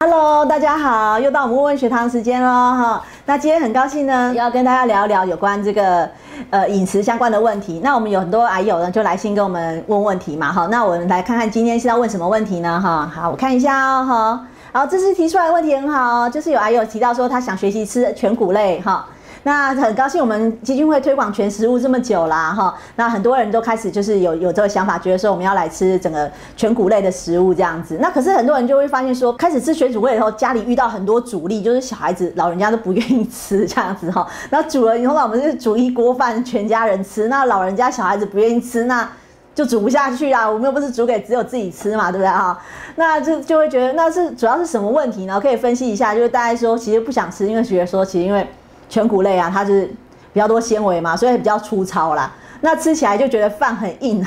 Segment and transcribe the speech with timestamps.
[0.00, 3.02] Hello，大家好，又到我们问问学堂时间喽哈。
[3.26, 6.08] 那今天很高兴呢，要跟大家聊一聊有关这个
[6.50, 7.80] 呃饮食相关的问题。
[7.82, 10.68] 那我们有很多癌友呢，就来信跟我们问问题嘛哈。
[10.68, 13.10] 那我们来看看今天是要问什么问题呢哈？
[13.12, 14.46] 好，我看一下哦哈。
[14.70, 19.04] 好，这次提出来的问题很好，就是有癌友提到说他想学习吃全谷类哈。
[19.44, 27.96] 那很高兴，我们基金会推广全食物这么久啦，哈，那很多人都开始就是有有这个想法，觉得说我们要来吃整个全谷类的食物这样子。
[28.00, 34.26] 那可是很多人就会发现说，开始吃全谷类以后，家里遇到很多阻力，就是小孩子、老人家都不愿意吃这样子哈。
[34.50, 37.28] 然后煮了以后，我们是煮一锅饭，全家人吃。
[37.28, 39.08] 那老人家、小孩子不愿意吃，那
[39.54, 40.48] 就煮不下去啊。
[40.48, 42.58] 我们又不是煮给只有自己吃嘛，对不对哈？
[42.96, 45.40] 那就就会觉得那是主要是什么问题呢？
[45.40, 48.46] 可以分析一下，就是大家说其实不想吃，因为觉得说其实因为。
[48.88, 49.86] 全谷类啊，它是
[50.32, 52.30] 比较多纤维嘛，所以比较粗糙啦。
[52.60, 54.20] 那吃起来就觉得饭很硬，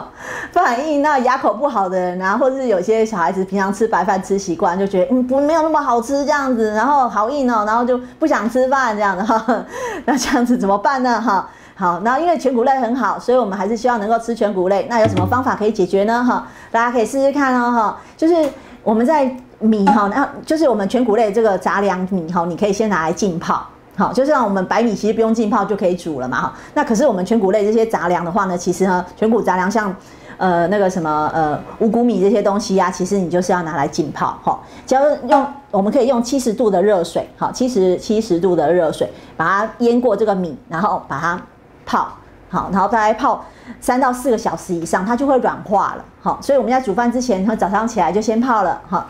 [0.50, 1.02] 饭很硬。
[1.02, 9.44] 那牙口不好的人啊，或者是有些小孩子平常吃白饭吃习惯，就觉得嗯不没有那么好吃这样子，然后好硬哦，然后就不想吃饭这样的哈。
[10.06, 11.20] 那这样子怎么办呢？
[11.20, 14.86] 哈，好，那因为全谷类很好，所以我们还是希望能够吃全谷类。
[14.88, 16.24] 那有什么方法可以解决呢？
[16.24, 17.70] 哈，大家可以试试看哦。
[17.70, 18.48] 哈，就是
[18.82, 23.66] 我们在米哈，那就是我们全谷类这个杂粮米哈，你可以先拿来浸泡。
[23.96, 26.54] 好，就像我们白米其实不用浸泡就可以煮了嘛，哈。
[26.74, 29.94] 那可是我们全谷类这些杂粮的话呢，其实呢，全谷杂粮像，
[30.36, 34.58] 呃，那个什么，呃，五谷米这些东西呀，其实你就是要拿来浸泡，哈。
[34.84, 41.40] 只要用，我们可以用七十度的热水，好，七十七十度的热水，把它淹过这个米，然后把它
[41.86, 42.08] 泡，
[42.54, 43.44] 好，然后大概泡
[43.80, 46.38] 三到四个小时以上，它就会软化了，好。
[46.40, 49.04] 所以我们在煮饭之前，然后早上起来就先泡了，好。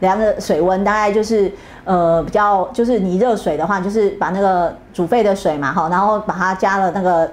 [0.00, 1.52] 量的水温大概就是
[1.84, 7.28] 呃比较就是你热水的话，就是把那个煮沸的水嘛哈，然后把它加了那个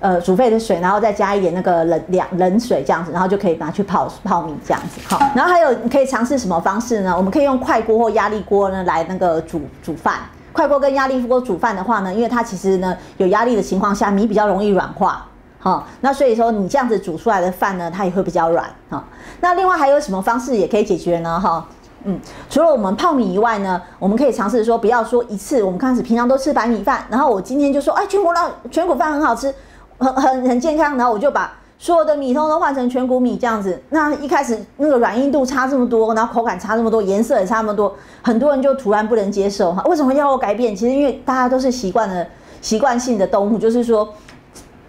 [0.00, 5.20] 呃煮沸的水，然后再加一点那个冷凉冷水这样子，然后就可以拿去泡泡米这样子好。
[5.36, 7.16] 然后还有你可以尝试什么方式呢？
[7.16, 10.14] 我们可以用快锅或压力锅呢来那个煮煮饭。
[10.60, 15.26] 快锅跟压力锅煮饭的话呢，因为它其实呢有压力的情况下，米比较容易软化
[15.58, 15.86] 哈。
[16.02, 19.02] 那所以说你这样子煮出来的饭呢，它也会比较软哈。
[19.40, 21.40] 那另外还有什么方式也可以解决呢？
[21.40, 21.66] 哈？
[22.04, 29.54] 嗯，除了我们泡米以外呢，我们可以尝试说，不要说一次，我们开始平常都吃白米饭，然后我今天就说，哎，全谷料全谷饭很好吃，
[29.96, 33.82] 很很很健康，然后我就把所有的米通都换成全谷米这样子。
[33.88, 39.82] 那一开始那个软硬度差这么多，然后口感差这么多，颜色也差那么多，很多人就突然不能接受哈。
[39.84, 40.76] 为什么要我改变？
[40.76, 42.26] 其实因为大家都是习惯了
[42.60, 44.06] 习惯性的动物，就是说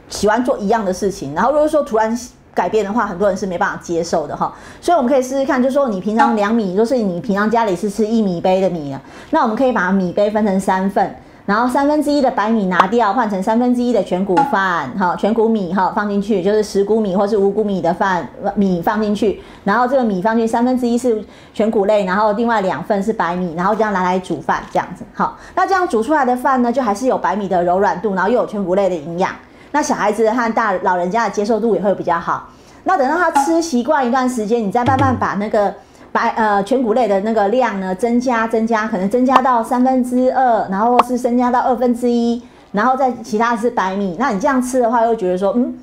[0.10, 2.16] 喜欢做一样的事情，然后如果说突然。
[2.54, 11.16] 改变的话，很多人是没办法接受的哈，所以我们可以试试看，就说你平常量米，就是你平常家里是吃一米杯的米啊，那我们可以把米杯分成三份，
[11.46, 29.32] 然后三分之一的白米拿掉，换成三分之一的全谷饭，哈，全谷米哈放进去，就是十谷米或是五谷米的饭米放进去，然后这个米放进去三分之一是全谷类，然后另外两份是白米，然后这样拿来煮饭这样子，好，那这样煮出来的饭呢，就还是有白米的柔软度，然后又有全谷类的营养。
[29.72, 32.50] 那小孩子和大老人家的接受度也会比较好。
[32.84, 35.74] 那等到他吃习惯一段时间，你再慢慢把那个
[36.12, 42.42] 白呃全谷类的那个量呢增加增加，可能增加到三分之二，然后是增加到二分之一，
[42.72, 44.16] 然后再其他是白米。
[44.20, 45.74] 那你这样吃的话，又觉得说嗯，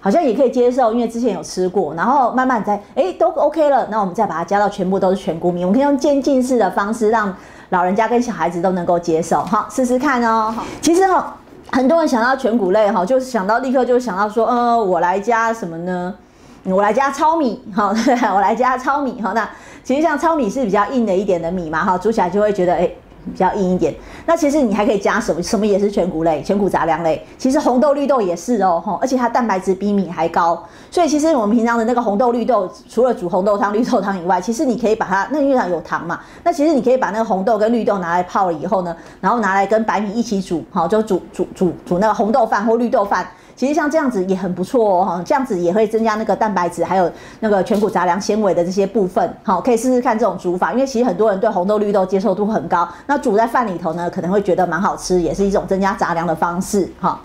[0.00, 1.94] 好像也可以接受，因为之前有吃过。
[1.94, 5.64] 然后慢慢再哎都 OK 了，那我们再把它加到全部都是全谷米。
[5.64, 7.34] 我们可以用渐进式的方式，让
[7.70, 9.40] 老人家跟小孩子都能够接受。
[9.44, 10.54] 好，试试看哦。
[10.80, 11.36] 其实哈。
[11.72, 16.14] 很多人想到全谷类哈，就是想到立刻就想到说，呃，我来加什么呢？
[16.64, 17.92] 我来加糙米，哈，
[18.32, 19.32] 我来加糙米，哈。
[19.34, 19.48] 那
[19.84, 22.90] 其实像糙米是比较硬的一点的米嘛，哈，煮起来就会觉得，哎。
[23.32, 23.94] 比较硬一点，
[24.26, 25.42] 那其实你还可以加什么？
[25.42, 27.26] 什么也是全谷类、全谷杂粮类。
[27.38, 30.62] 其实红豆、绿豆也是哦，吼，而且它蛋白质比米还高。
[30.90, 43.26] 所以其实我们平常的那个红豆、绿豆，除了煮红豆汤、绿豆汤以外，其实你可以把它，那因为它有糖嘛，那其实你可以把那个红豆跟绿豆拿来泡了以后呢，然后拿来跟白米一起煮，好，就煮煮煮煮那个红豆饭或绿豆饭。
[43.56, 47.10] 其实像这样子也很不错哦，哈，这样子也会增加那个蛋白质，还有
[47.40, 57.20] 那个全谷杂粮纤维的这些部分，好，可以试试看这种煮法，因为其实很多人对红豆绿豆接受度很高，那煮在饭里头呢，可能会觉得蛮好吃，也是一种增加杂粮的方式，哈。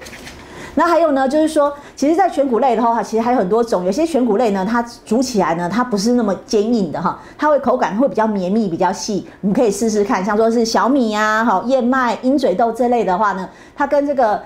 [0.75, 14.39] 那还有呢，就是说，其实，在全谷类的话，其实还有很多种，有些全谷类呢，它煮起来呢，它不是那么坚硬的哈，它会口感会比较绵密，比较细，你可以试试看，像说是小米呀，哈燕麦、鹰嘴豆这类的话呢，它跟这个。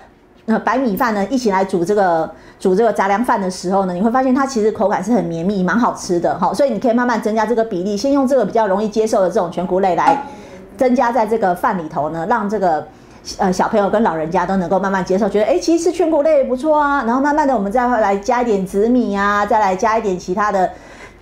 [0.45, 2.29] 那白米饭呢，一起来煮这个
[2.59, 6.53] 煮这个杂粮饭的时候呢，你会发现它其实口感是很绵密，蛮好吃的哈。
[6.53, 10.21] 所以你可以慢慢增加这个比例，先用这个比较容易接受的这种全谷类来
[10.75, 12.85] 增加在这个饭里头呢，让这个
[13.37, 17.05] 呃小朋友跟老人家都能够慢慢接受，觉得哎，其实全谷类也不错啊。
[17.05, 20.69] 然后慢慢的，我们再来加一点紫米啊，再来加一点其他的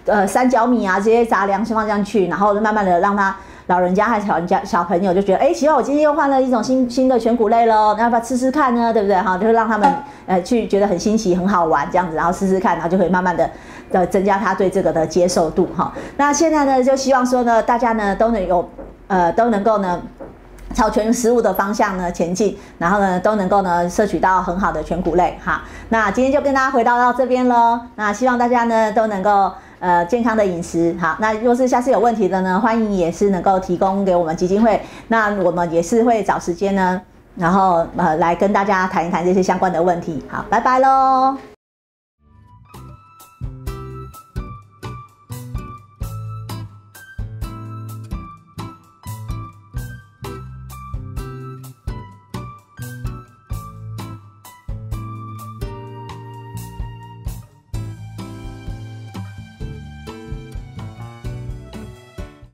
[0.08, 3.36] 呃三角米啊这些杂粮先放上去，然后慢慢的让它。
[3.72, 8.92] 老人家和小人家小朋友就觉得，哎，奇怪，我今天又换了一种新新的全谷类喽，那要不要吃吃看呢？
[8.92, 9.16] 对不对？
[9.16, 9.90] 哈，就是让他们
[10.26, 13.50] 呃去觉得很新奇、很好玩这样子，然后试试看，然后就可以慢慢的
[13.90, 15.94] 的增加他对这个的接受度哈。
[16.18, 18.70] 那现在呢，就希望说呢，大家呢都能有
[19.08, 20.02] 呃都能够呢。
[20.74, 25.64] 朝全食物的方向呢前进，然后呢都能够呢摄取到很好的全谷类哈。
[25.90, 27.78] 那今天就跟大家回到到这边喽。
[27.96, 29.52] 那希望大家呢都能够
[29.82, 31.18] 呃健康的饮食好。
[31.20, 34.82] 那若是下次有问题的呢，欢迎也是能够提供给我们基金会。
[35.10, 37.02] 那我们也是会找时间呢，
[37.36, 40.24] 然后呃来跟大家谈一谈这些相关的问题。
[40.30, 41.51] 好，拜拜喽。